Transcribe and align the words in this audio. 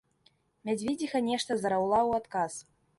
Мядзведзіха 0.69 1.23
нешта 1.29 1.51
зараўла 1.63 1.99
ў 2.09 2.25
адказ. 2.25 2.53